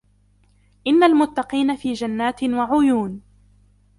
إِنَّ 0.87 1.03
الْمُتَّقِينَ 1.03 1.75
فِي 1.75 1.93
جَنَّاتٍ 1.93 2.43
وَعُيُونٍ 2.43 3.21